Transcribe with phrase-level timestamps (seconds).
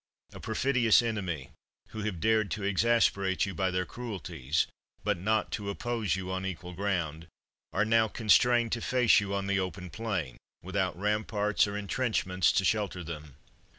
[0.33, 1.51] A perfidious enemy,
[1.89, 4.65] who have dared to exasperate you by their cruelties,
[5.03, 7.27] but not to oppose you on equal ground,
[7.71, 12.51] are now constrained to face you on the open plain, with out ramparts or intrenchments
[12.53, 13.35] to shelter them.